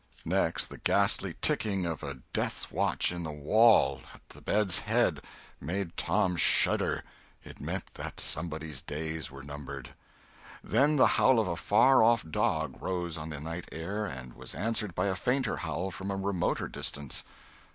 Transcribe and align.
Next 0.25 0.65
the 0.69 0.79
ghastly 0.79 1.35
ticking 1.43 1.85
of 1.85 2.01
a 2.01 2.21
death 2.33 2.71
watch 2.71 3.11
in 3.11 3.21
the 3.21 3.29
wall 3.31 4.01
at 4.15 4.27
the 4.29 4.41
bed's 4.41 4.79
head 4.79 5.23
made 5.59 5.95
Tom 5.95 6.35
shudder—it 6.37 7.59
meant 7.61 7.93
that 7.93 8.19
somebody's 8.19 8.81
days 8.81 9.29
were 9.29 9.43
numbered. 9.43 9.89
Then 10.63 10.95
the 10.95 11.05
howl 11.21 11.37
of 11.39 11.47
a 11.47 11.55
far 11.55 12.01
off 12.01 12.27
dog 12.27 12.81
rose 12.81 13.15
on 13.15 13.29
the 13.29 13.39
night 13.39 13.69
air, 13.71 14.07
and 14.07 14.33
was 14.33 14.55
answered 14.55 14.95
by 14.95 15.05
a 15.05 15.13
fainter 15.13 15.57
howl 15.57 15.91
from 15.91 16.09
a 16.09 16.15
remoter 16.15 16.67
distance. 16.67 17.23